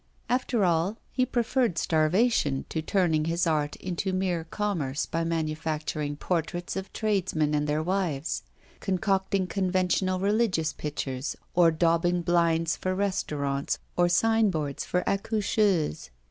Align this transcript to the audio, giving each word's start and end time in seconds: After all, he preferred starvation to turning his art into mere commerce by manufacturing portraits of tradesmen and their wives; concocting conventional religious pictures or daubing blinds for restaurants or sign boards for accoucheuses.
After 0.29 0.65
all, 0.65 0.97
he 1.11 1.27
preferred 1.27 1.77
starvation 1.77 2.65
to 2.69 2.81
turning 2.81 3.25
his 3.25 3.45
art 3.45 3.75
into 3.75 4.13
mere 4.13 4.45
commerce 4.45 5.05
by 5.05 5.23
manufacturing 5.23 6.15
portraits 6.15 6.75
of 6.75 6.91
tradesmen 6.91 7.53
and 7.53 7.67
their 7.67 7.83
wives; 7.83 8.41
concocting 8.79 9.45
conventional 9.45 10.19
religious 10.19 10.73
pictures 10.73 11.35
or 11.53 11.69
daubing 11.69 12.23
blinds 12.23 12.75
for 12.75 12.95
restaurants 12.95 13.77
or 13.95 14.09
sign 14.09 14.49
boards 14.49 14.83
for 14.83 15.03
accoucheuses. 15.05 16.09